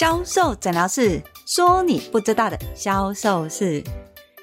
[0.00, 3.84] 销售诊疗室说：“你不知道的销售事。”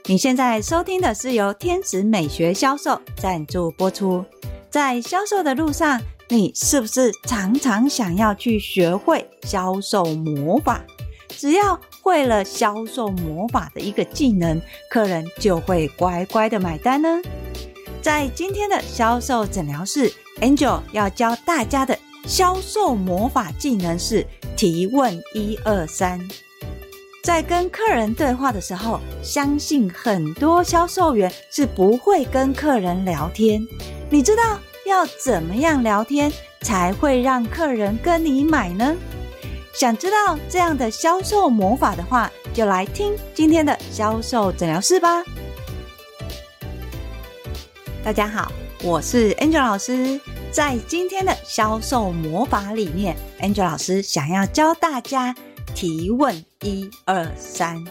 [0.06, 4.24] 你现在收听的是由天使美学销售赞助播出。
[4.70, 6.00] 在销售的路上，
[6.30, 10.86] 你是不是常常想要去学会销售魔法？
[11.30, 14.62] 只要会了销售魔法的一个技能，
[14.92, 17.20] 客人就会乖乖的买单呢？
[18.00, 21.98] 在今天的销售诊疗室，Angel 要教大家的
[22.28, 24.28] 销售魔法技能是
[24.58, 26.20] 提问一二三。
[27.24, 33.66] 在跟客人对话的时候，相信很多销售员是不会跟客人聊天。
[34.10, 36.30] 你知道要怎么样聊天
[36.62, 38.94] 才会让客人跟你买呢？
[39.74, 45.24] 想知道这样的销售魔法的话，就来听今天的销售诊疗室吧。
[48.04, 48.52] 大家好，
[48.84, 50.20] 我是 Angel 老师。
[50.58, 55.36] 在今天的销售魔法里面，Angel 老师想要教大家
[55.76, 57.86] 提问一二三。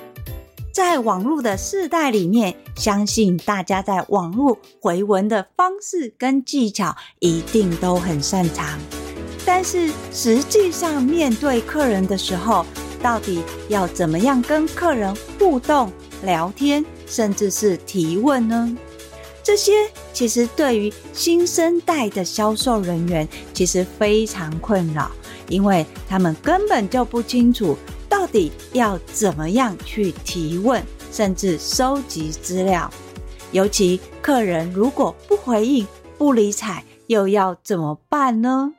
[0.72, 8.76] 在网络的世代里面，相信大家在网络回文的方式跟技巧一定都很擅长。
[9.44, 12.66] 但是实际上面对客人的时候，
[13.00, 15.92] 到底要怎么样跟客人互动、
[16.24, 18.76] 聊天，甚至是提问呢？
[19.46, 25.08] 这些其实对于新生代的销售人员其实非常困扰，
[25.48, 32.90] 因为他们根本就不清楚到底要怎么样去提问，甚至收集资料。
[33.52, 35.86] 尤其客人如果不回应、
[36.18, 38.72] 不理睬，又要怎么办呢？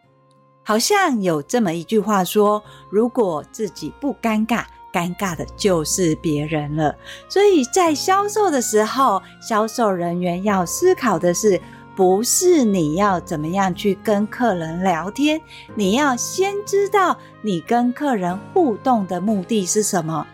[0.63, 4.65] 好像有这么一句话说：如果自己不尴尬。
[4.97, 6.95] 尴尬的就是别人了，
[7.29, 11.61] 所以在销售的时候，销售人员要思考的是，
[11.95, 15.39] 不是你要怎么样去跟客人聊天，
[15.75, 20.25] 你要先知道你跟客人互动的目的是什么。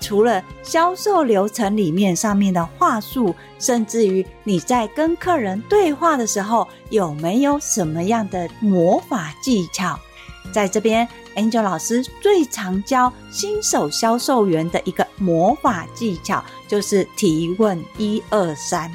[0.00, 9.98] 除了销售流程里面上面的话术，甚至于你在跟客人对话的时候，有没有什么样的魔法技巧？
[10.50, 11.06] 在这边
[11.38, 18.90] ，Angel 老师最常教新手销售员的一个魔法技巧，就是提问一二三。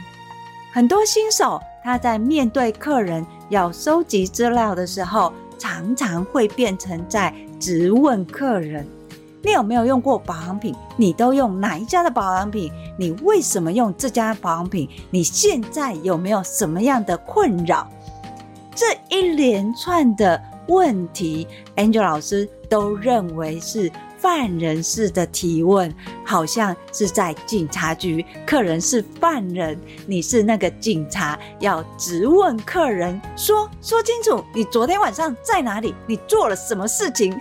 [0.74, 8.86] 很多新手他在面对客人要收集资料的时候，常常会变成在质问客人：
[9.42, 10.76] 你有没有用过保养品？
[10.98, 12.72] 你都用哪一家的保养品？
[12.98, 14.90] 你为什么用这家保养品？
[15.12, 17.88] 你现在有没有什么样的困扰？
[18.76, 20.42] 这一连串的。
[20.68, 25.94] 问题，Angel 老师都认为是犯人式的提问，
[26.26, 35.94] 好像是在警察局，客人是犯人，你是那个警察，要直问客人说，说清楚，你昨天晚上在哪里？
[36.08, 37.38] 你做了什么事情？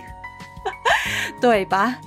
[1.39, 1.97] 对吧？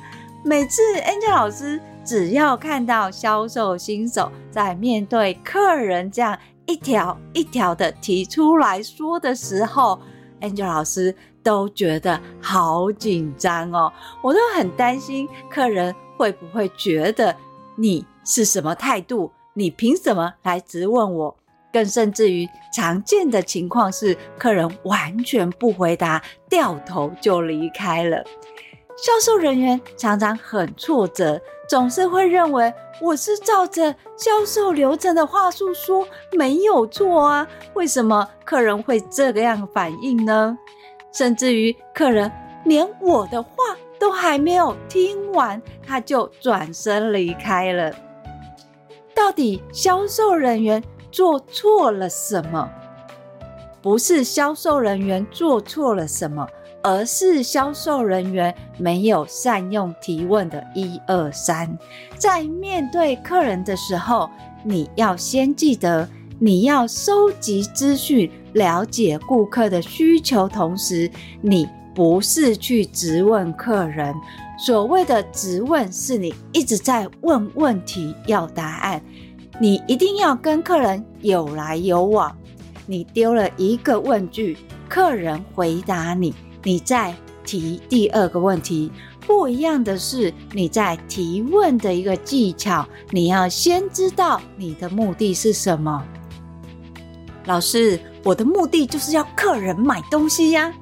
[0.45, 10.01] 每次 Angel 老师只要看到销售新手在面对客人这样一条一条的提出来说的时候
[10.41, 13.93] ，Angel 老师都觉得好紧张哦，
[14.23, 17.37] 我都很担心客人会不会觉得
[17.77, 19.31] 你是什么态度？
[19.55, 21.37] 你凭什么来质问我？
[21.73, 28.25] 更甚至于常见的情况是，客人完全不回答，掉头就离开了。
[28.97, 31.39] 销售人员常常很挫折，
[31.69, 40.57] 总是会认为我是照着销售流程的话术说，没有错啊，为什么客人会这个样反应呢？
[41.13, 42.31] 甚至于客人
[42.65, 43.51] 连我的话
[43.99, 47.93] 都还没有听完，他就转身离开了。
[49.15, 52.71] 到底销售人员做错了什么？
[53.83, 56.47] 不是销售人员做错了什么。
[56.87, 61.77] 而是销售人员没有善用提问的一二三，
[62.17, 64.31] 在面对客人的时候，
[64.63, 66.09] 你要先记得，
[66.39, 71.11] 你要收集资讯，了解顾客的需求，同时
[71.43, 74.15] 你不是去质问客人。
[74.57, 79.03] 所谓的质问，是你一直在问问题要答案，
[79.59, 82.33] 你一定要跟客人有来有往。
[82.87, 84.57] 你丢了一个问句，
[84.89, 86.33] 客人回答你。
[86.67, 87.15] 你再
[87.45, 88.91] 提第二个问题，
[89.25, 96.05] 不一样的是，你在提问的一个技巧，你要先知道你的目的是什么。
[97.45, 100.75] 老师，我的目的就是要客人买东西呀，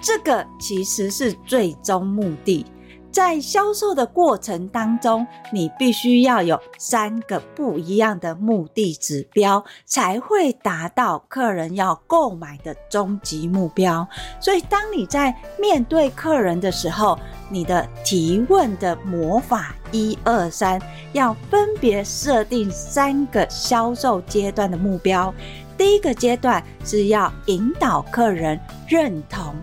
[0.00, 2.66] 这个其实是最终目的。
[3.12, 14.08] 在销售的过程当中，你必须要有三个不一样的目的指标，才会达到客人要购买的终极目标。
[14.40, 17.18] 所以，当你在面对客人的时候，
[17.50, 20.80] 你的提问的魔法一二三，
[21.12, 25.32] 要分别设定三个销售阶段的目标。
[25.76, 29.54] 第一个阶段是要引导客人认同，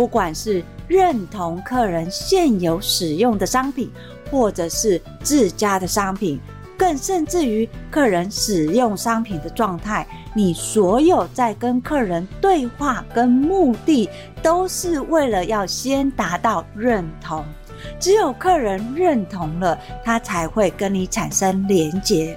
[0.00, 3.90] 不管是认同客人现有使用的商品，
[4.30, 6.40] 或者是自家的商品。
[6.78, 14.08] 更甚至于客人使用商品的状态，你所有在跟客人对话跟目的，
[14.42, 17.44] 都是为了要先达到认同。
[17.98, 22.34] 只有客人认同了，他才会跟你产生连结。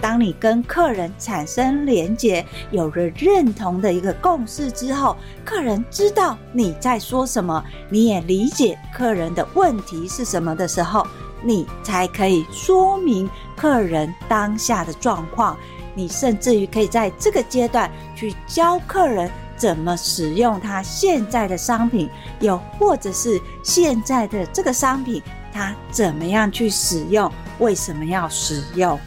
[0.00, 11.06] 当你跟客人产生连结，有了认同的一个共识之后，客人知道你在说什么，你也理解客人的问题是什么的时候，
[11.42, 15.56] 你才可以说明客人当下的状况。
[15.94, 22.08] 你甚至于可以在这个阶段去教客人怎么使用他现在的商品，
[22.38, 25.20] 又或者是现在的这个商品，
[25.52, 28.98] 他怎么样去使用，为什么要使用。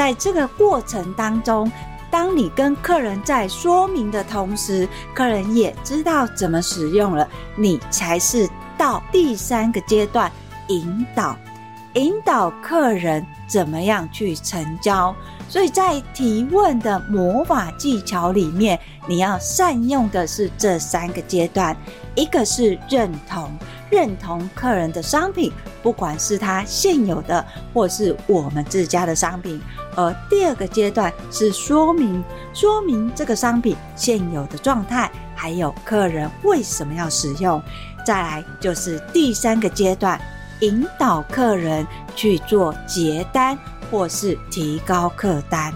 [0.00, 1.70] 在这个过程当中，
[2.10, 8.48] 当你跟客人在说明的同时，客人也知道怎么使用了，你才是
[8.78, 10.32] 到第三个阶段，
[10.68, 11.36] 引导。
[11.94, 15.14] 引导客人怎么样去成交，
[15.50, 21.76] 所以在提问的魔法技巧里面，你要善用的是这三个阶段：
[22.14, 23.50] 一个是认同，
[23.90, 25.52] 认同客人的商品，
[25.82, 27.44] 不管是他现有的
[27.74, 29.58] 或是我们自家的商品；
[29.96, 32.22] 而第二个阶段是说明，
[32.54, 37.60] 说明这个商品现有的状态，还有客人为什么要使用；
[38.06, 40.20] 再来就是第三个阶段。
[40.60, 43.58] 引导客人去做结单
[43.90, 45.72] 或是提高客单，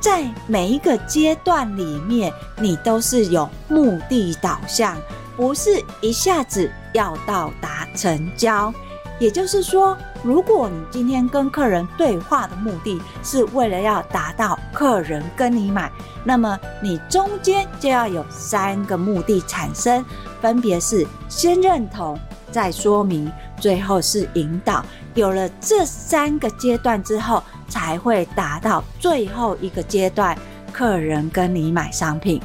[0.00, 4.96] 在每一个阶段里面，你都是有目的导向，
[5.36, 8.72] 不是一下子要到达成交。
[9.18, 15.92] 也就是说，如果你今天跟客人对话的目的是为了要达到客人跟你买，
[16.24, 20.02] 那么你中间就要有三个目的产生，
[20.40, 22.18] 分别是先认同。
[22.50, 24.84] 再说明，最后是引导。
[25.14, 30.36] 有了这三个阶段之后，才会达到最后一个阶段，
[30.72, 32.40] 客人跟你买商品。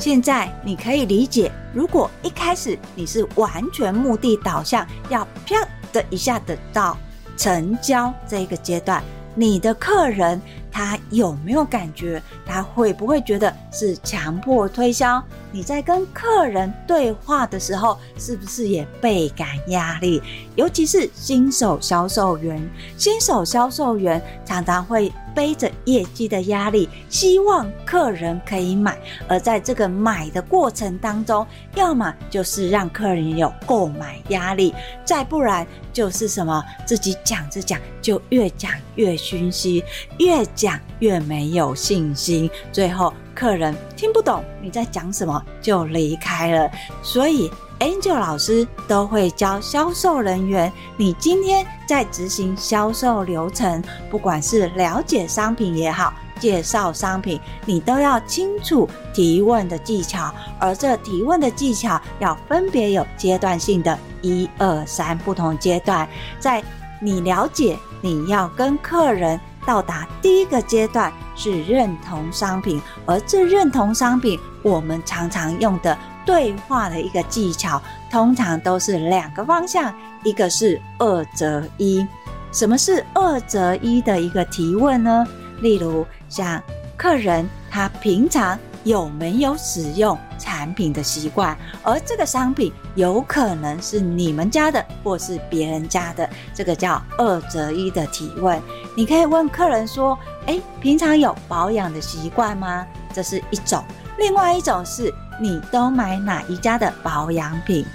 [0.00, 5.56] 现在你可以理解，如果一开始你是完全目的导向，要啪
[5.92, 6.96] 的一下得到
[7.36, 9.04] 成交这个阶段，
[9.34, 10.40] 你的客人。
[10.72, 12.22] 他有没有感觉？
[12.46, 15.20] 他会不会觉得是强迫推销？
[15.52, 20.22] 你在跟客人对话的时候，是不是也倍感压力？
[20.54, 22.60] 尤其是新手销售员，
[22.96, 28.98] 新手销售员常常会背着业绩的压力，希望客人可以买。
[29.26, 34.74] 而在这个买的过程当中，要么就是让客人有购买压力，
[35.04, 39.82] 再不然就是什么自己讲着讲就越讲越熏心，
[40.18, 46.70] 越讲越没有信心，最后客人听不懂你在讲什么就离开了。
[47.02, 66.62] 所以，Angel 老师都会教销售人员，你今天在执行销售流程，不管是了解商品也好，介绍商品，你都要清楚提问的技巧，而这提问的技巧要分别有阶段性的一二三不同阶段，在
[67.00, 69.40] 你了解你要跟客人。
[69.66, 77.80] 到达第一个阶段是认同商品，而这认同商品，我们常常用的对话的一个技巧，
[78.10, 79.90] 通常都是两个方向，
[80.22, 82.06] 一个是二择一。
[82.52, 85.26] 什么是二择一的一个提问呢？
[85.62, 86.62] 例如像
[86.94, 88.58] 客人他平常。
[88.82, 91.54] 有没有使用产品的习惯？
[91.82, 98.58] 而这个商品有可能是你们家的，或是别人家的，这个叫二择一的提问。
[98.96, 100.18] 你可以问客人说
[100.50, 103.84] ：“诶，平常有保养的习惯吗？”这是一种。
[104.18, 107.86] 另外一种是你都买哪一家的保养品？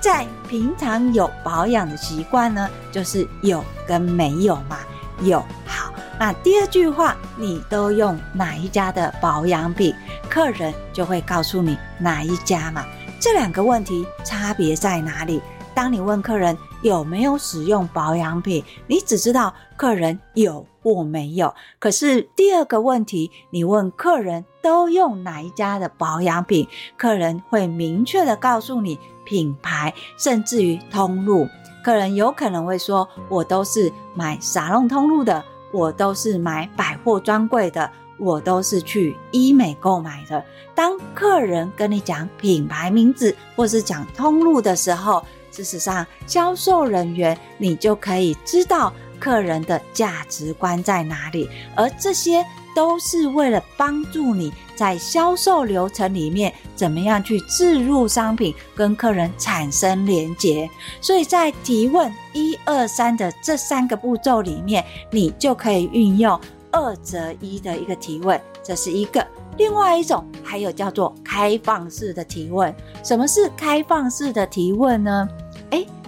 [0.00, 4.78] 在平常有保养的习惯呢，就是有跟没有嘛？
[5.20, 5.40] 有。
[5.66, 9.94] 好，那第二句话，你都用哪一家的保养品？
[10.30, 12.82] 客人就会告诉你哪一家嘛。
[13.20, 15.42] 这两个问题差别在哪里？
[15.80, 21.54] 当你问客人有没有使用保养品，你只知道客人有或没有。
[21.78, 26.68] 可是第二个问题，你问客人都用哪一家的保养品，
[26.98, 31.48] 客人会明确的告诉你品牌，甚至于通路。
[31.82, 40.44] 客人有可能会说：“我都是买沙龙通路的，我都是买百货专柜的。”我都是去医美购买的。
[40.74, 60.70] 当客人跟你讲品牌名字或是讲通路的时候，事实上，销售人员你就可以知道客人的价值观在哪里，而这些都是为了帮助你在销售流程里面怎么样去置入商品，跟客人产生连结。
[61.00, 66.40] 所以在提问一二三的这三个步骤里面，你就可以运用
[66.70, 69.26] 二择一的一个提问，这是一个。
[69.58, 72.74] 另外一种还有叫做开放式的提问。
[73.04, 75.28] 什么是开放式的提问呢？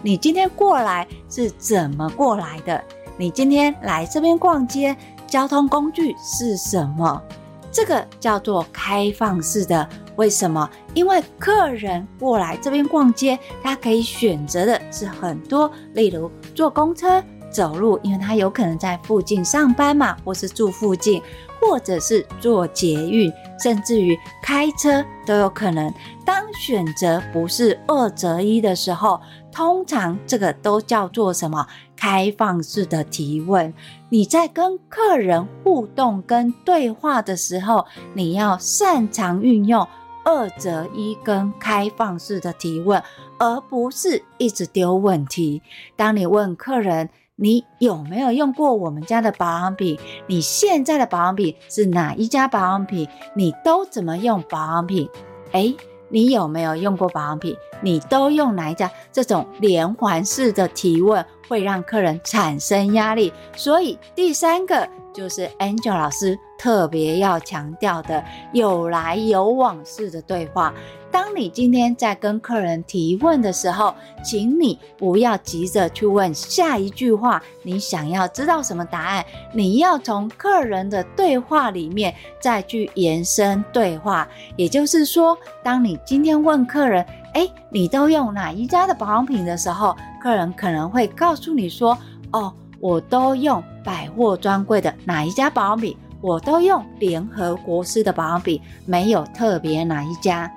[0.04, 2.82] 你今天过来是怎么过来的？
[3.16, 4.96] 你今天来这边逛街，
[5.28, 7.22] 交通工具是什么？
[7.70, 9.88] 这个叫做开放式的。
[10.16, 10.68] 为什么？
[10.92, 21.22] 因为客人过来这边逛街，他可以选择的是很多，例如坐公车、走路，因为他有可能在附近上班嘛，或是住附近。
[21.64, 23.32] 或者是坐捷运，
[23.62, 25.94] 甚至于开车都有可能。
[26.26, 29.20] 当选择不是二择一的时候，
[29.52, 31.64] 通常这个都叫做什么？
[31.96, 33.72] 开放式的提问。
[34.08, 39.86] 你在跟客人互动跟对话的时候，你要擅长运用
[40.24, 43.00] 二择一跟开放式的提问，
[43.38, 45.62] 而不是一直丢问题。
[45.94, 49.98] 当你问客人，你有没有用过我们家的保养品？
[50.26, 53.08] 你现在的保养品是哪一家保养品？
[53.34, 55.08] 你都怎么用保养品？
[55.52, 55.74] 诶，
[56.10, 57.56] 你有没有用过保养品？
[57.80, 58.90] 你都用哪一家？
[59.10, 63.32] 这种连环式的提问会让客人产生压力。
[63.56, 68.22] 所以第三个就是 Angel 老师特别要强调的
[68.52, 70.72] 有来有往式的对话。
[71.12, 79.24] 当你今天在跟客人提问的时候，请你不要急着去问下一句话，你想要知道什么答案？
[79.52, 84.26] 你要从客人的对话里面再去延伸对话。
[84.56, 87.04] 也就是说，当你今天问客人，
[87.34, 91.96] 诶，你都用哪一家的保养品的时候，客人可能会告诉你说，
[92.32, 92.50] 哦，
[92.80, 100.50] 我都用百货专柜的哪一家保养品，我都用联合国师的保养品，没有特别哪一家。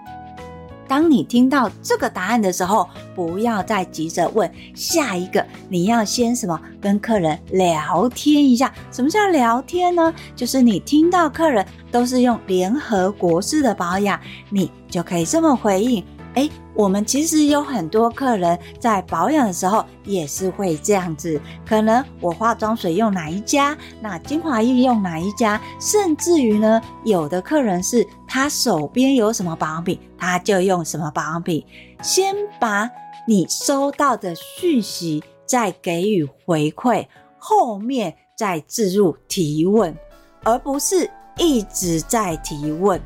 [0.88, 6.60] 当你听到这个答案的时候，不要再急着问下一个，你要先什么？
[6.82, 8.74] 跟客人聊天一下。
[8.92, 10.14] 什么叫聊天呢？
[10.36, 16.04] 就是你听到客人都是用联合国式的保养，你就可以这么回应。
[16.36, 31.66] 诶，我们其实有很多客人在保养的时候也是会这样子，可能我化妆水用哪一家，那精华液用哪一家，甚至于呢，有的客人是他手边有什么保养品，他就用什么保养品。
[32.02, 32.90] 先把
[33.28, 39.98] 你收到的讯息再给予回馈，后面再置入提问，
[40.44, 43.02] 而不是一直在提问。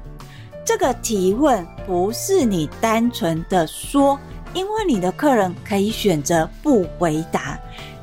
[0.70, 4.20] 这个提问不是你单纯的说，
[4.54, 7.60] 因为你的客人可以选择不回答。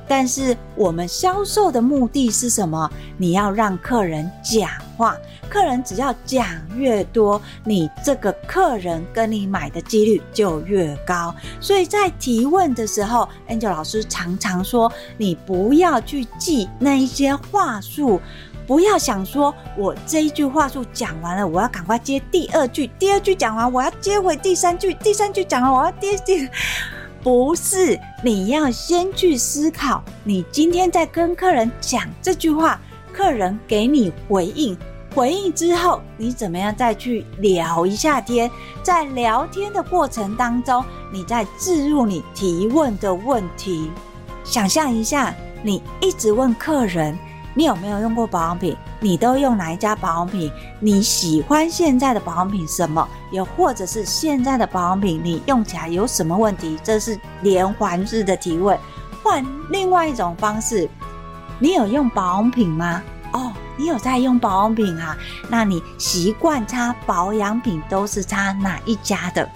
[0.09, 2.91] 但是我们销售的目的是什么？
[3.17, 5.17] 你要让客人讲话，
[5.49, 6.45] 客人只要讲
[6.77, 11.33] 越多，你这个客人跟你买的几率就越高。
[11.61, 18.21] 所以在提问的时候，Angel 老师常常说，你不要去记那一些话术。
[18.67, 22.89] 不要想说，我这一句话术讲完了，我要赶快接第二句。
[22.99, 24.93] 第二句讲完，我要接回第三句。
[24.95, 26.49] 第三句讲完，我要接第……
[27.23, 32.81] 不是，你要先去思考，你今天在跟客人讲这句话，
[33.13, 34.77] 客人给你回应，
[35.15, 38.51] 回应之后，你怎么样再去聊一下天？
[38.83, 43.91] 在聊天的过程当中，你再置入你提问的问题。
[44.45, 47.19] 想象一下，你一直问客人。
[47.57, 48.77] 你有没有用过保养品？
[49.01, 50.53] 你都用哪一家保养品？
[50.79, 53.09] 你喜欢现在的保养品什么？
[53.33, 56.79] 又或者是现在的保养品你用起来有什么问题？
[56.85, 58.79] 这是连环式的提问。
[59.23, 60.87] 换另外一种方式，
[61.59, 63.03] 你有用保养品吗？
[63.33, 65.17] 哦，你有在用保养品啊？
[65.49, 69.49] 那你习惯擦保养品都是擦哪一家的？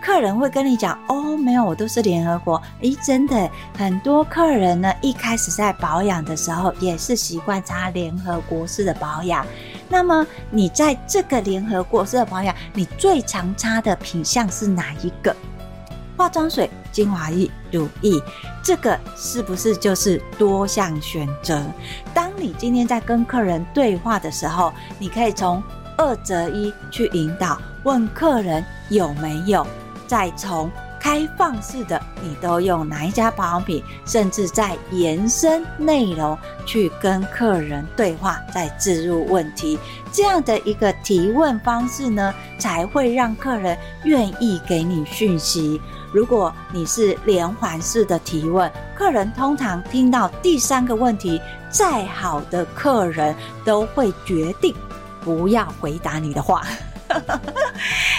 [0.00, 2.60] 客人会跟你讲哦，没有，我都是联合国。
[2.80, 9.44] 诶，真的，很多客人呢，一开始在保养的时候也是习惯擦联合国式的保养。
[9.88, 15.34] 那么你在这个联合国式的保养，你最常擦的品项是哪一个？
[16.16, 18.12] 化妆水、精华液、乳液，
[18.62, 21.62] 这个是不是就是多项选择？
[22.12, 25.62] 当你今天在跟客人对话的时候，你可以从
[25.96, 29.66] 二择一去引导，问客人有没有。
[30.08, 36.36] 再从开放式的，你都用哪一家保养品，甚至在延伸内容
[36.66, 39.78] 去跟客人对话，再置入问题，
[40.10, 45.80] 这样的一个提问方式呢，才会让客人愿意给你讯息。
[46.12, 54.74] 如果你是连环式的提问，客人通常听到第三个问题，再好的客人都会决定
[55.20, 56.64] 不要回答你的话，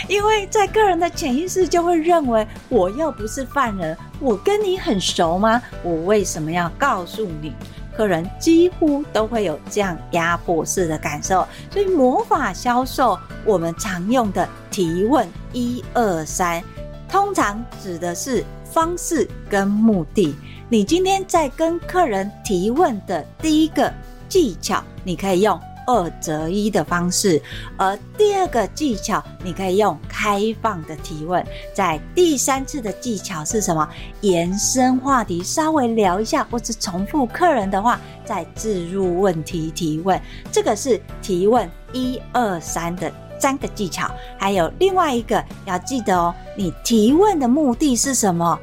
[0.08, 5.62] 因为在个人的潜意识就会认为，我又不是犯人，我跟你很熟吗？
[5.84, 7.53] 我为什么要告诉你？
[7.96, 16.63] 客人几乎都会有这样压迫式的感受，所以魔法销售我们常用的提问一二三，
[17.10, 20.34] 通常指的是方式跟目的。
[20.70, 23.91] 你今天在跟客人提问的第一个
[24.29, 25.60] 技巧，你可以用。
[25.89, 27.41] 二择一的方式，
[27.75, 31.43] 而第二个技巧，你可以用开放的提问。
[31.74, 33.89] 在第三次的技巧是什么？
[34.22, 40.22] 延伸话题，稍微聊一下，或是重复客人的话，再置入问题提问。
[40.51, 44.12] 这个是提问一二三的三个技巧。
[44.38, 48.60] 还有另外一个要记得哦，你提问的目的是什么？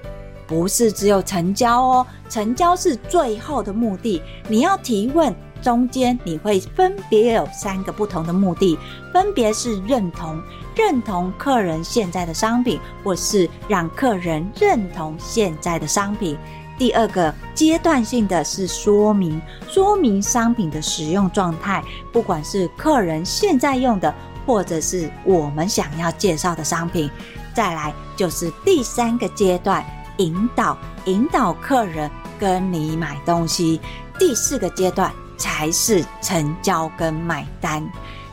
[0.47, 4.23] 不是只有成交哦，成交是最后的目的。
[4.47, 5.35] 你要提问。
[5.67, 8.79] 中间你会分别有三个不同的目的，
[9.13, 10.41] 分别是认同、
[10.77, 16.39] 认同客人现在的商品，或是让客人认同现在的商品。
[16.79, 21.83] 第二个阶段性的是说明，说明商品的使用状态，
[22.13, 24.15] 不管是客人现在用的，
[24.47, 27.11] 或者是我们想要介绍的商品。
[27.53, 29.85] 再来就是第三个阶段，
[30.19, 32.09] 引导，引导客人
[32.39, 33.81] 跟你买东西。
[34.17, 35.13] 第四个阶段。
[35.37, 37.87] 才是成交跟买单，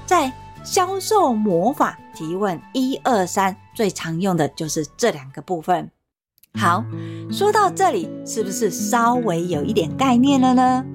[0.05, 0.31] 在
[0.63, 5.89] 销售魔法提问一二三，最常用的就是这两个部分。
[6.55, 6.83] 好，
[7.31, 10.85] 说到这里，是不是稍微有一点概念了呢？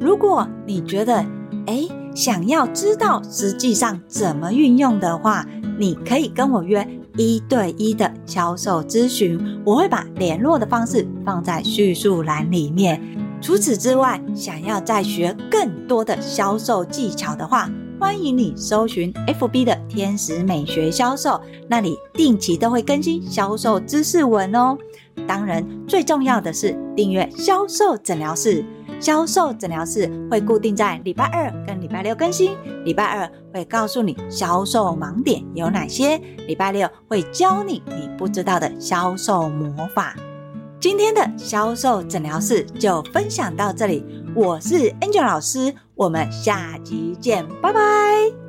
[0.00, 1.24] 如果你觉得
[1.66, 5.46] 诶，想要知道实际上怎么运用的话，
[5.78, 13.00] 你可以跟我约一对一的销售咨询，我会把联络的方式放在叙述栏里面。
[13.44, 21.38] 除此之外，想要再学更多的销售技巧的话，欢迎你搜寻 FB 的天使美学销售，
[21.68, 24.78] 那里定期都会更新销售知识文哦。
[25.26, 28.64] 当然，最重要的是订阅销售诊疗室。
[28.98, 36.16] 销售诊疗室会固定在礼拜二跟礼拜六更新，礼拜二会告诉你销售盲点有哪些，
[36.46, 40.16] 礼拜六会教你你不知道的销售魔法。
[40.80, 48.43] 今天的销售诊疗室就分享到这里，我是 Angel 老师，我们下集见，拜拜。